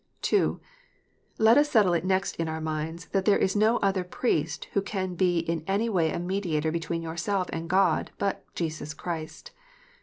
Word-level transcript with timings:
(2) 0.23 0.59
Let 1.37 1.59
us 1.59 1.69
settle 1.69 1.93
it 1.93 2.03
next 2.03 2.35
in 2.37 2.47
our 2.47 2.59
minds 2.59 3.05
that 3.09 3.25
there 3.25 3.37
is 3.37 3.55
no 3.55 3.77
other 3.83 4.03
priest 4.03 4.65
who 4.73 4.81
can 4.81 5.13
be 5.13 5.37
in 5.37 5.63
any 5.67 5.89
way 5.89 6.09
a 6.11 6.17
Mediator 6.17 6.71
between 6.71 7.03
yourself 7.03 7.47
and 7.53 7.69
God 7.69 8.09
but 8.17 8.43
Jesus 8.55 8.95
Christ. 8.95 9.51